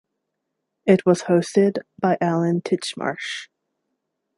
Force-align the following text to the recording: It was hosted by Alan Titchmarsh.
It 0.87 1.05
was 1.05 1.21
hosted 1.25 1.77
by 2.01 2.17
Alan 2.19 2.61
Titchmarsh. 2.61 3.49